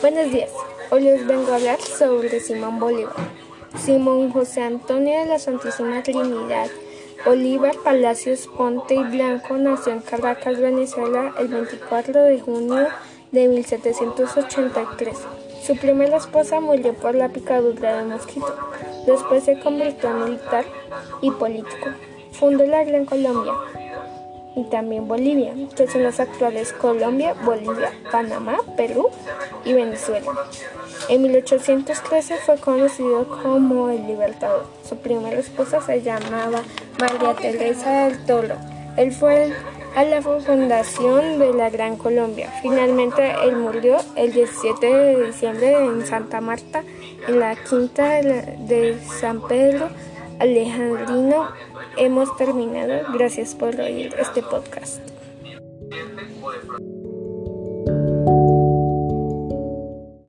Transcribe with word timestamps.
Buenos 0.00 0.32
días, 0.32 0.50
hoy 0.90 1.02
les 1.02 1.26
vengo 1.26 1.52
a 1.52 1.56
hablar 1.56 1.80
sobre 1.80 2.40
Simón 2.40 2.80
Bolívar. 2.80 3.14
Simón 3.78 4.30
José 4.32 4.62
Antonio 4.62 5.20
de 5.20 5.26
la 5.26 5.38
Santísima 5.38 6.02
Trinidad 6.02 6.68
Bolívar 7.24 7.74
Palacios 7.82 8.46
Ponte 8.46 8.94
y 8.94 9.02
Blanco 9.02 9.56
nació 9.56 9.92
en 9.92 10.00
Caracas, 10.00 10.60
Venezuela, 10.60 11.34
el 11.38 11.48
24 11.48 12.22
de 12.22 12.40
junio 12.40 12.88
de 13.32 13.48
1783. 13.48 15.16
Su 15.66 15.76
primera 15.76 16.18
esposa 16.18 16.60
murió 16.60 16.94
por 16.94 17.14
la 17.14 17.30
picadura 17.30 17.98
de 17.98 18.04
mosquito. 18.04 18.54
Después 19.06 19.44
se 19.44 19.58
convirtió 19.58 20.10
en 20.10 20.24
militar 20.24 20.64
y 21.22 21.30
político. 21.30 21.90
Fundó 22.32 22.66
la 22.66 22.84
Gran 22.84 23.06
Colombia, 23.06 23.52
y 24.56 24.64
también 24.64 25.08
Bolivia, 25.08 25.54
que 25.76 25.86
son 25.88 26.02
las 26.02 26.20
actuales 26.20 26.72
Colombia, 26.72 27.34
Bolivia, 27.44 27.92
Panamá, 28.10 28.58
Perú 28.76 29.08
y 29.64 29.72
Venezuela. 29.72 30.32
En 31.08 31.22
1813 31.22 32.36
fue 32.36 32.56
conocido 32.58 33.26
como 33.42 33.90
el 33.90 34.06
Libertador. 34.06 34.66
Su 34.88 34.96
primera 34.96 35.38
esposa 35.38 35.80
se 35.80 36.02
llamaba 36.02 36.62
María 36.98 37.34
Teresa 37.34 38.06
del 38.06 38.24
Toro. 38.24 38.56
Él 38.96 39.12
fue 39.12 39.52
a 39.96 40.04
la 40.04 40.22
fundación 40.22 41.38
de 41.38 41.52
la 41.52 41.70
Gran 41.70 41.96
Colombia. 41.96 42.52
Finalmente 42.62 43.32
él 43.44 43.56
murió 43.56 43.96
el 44.16 44.32
17 44.32 44.86
de 44.86 45.26
diciembre 45.26 45.72
en 45.72 46.06
Santa 46.06 46.40
Marta, 46.40 46.82
en 47.28 47.40
la 47.40 47.56
quinta 47.56 48.20
de 48.22 48.98
San 49.20 49.40
Pedro 49.46 49.88
Alejandrino 50.38 51.48
hemos 51.96 52.36
terminado. 52.36 53.12
Gracias 53.12 53.54
por 53.54 53.78
oír 53.80 54.14
este 54.18 54.42
podcast. 54.42 55.13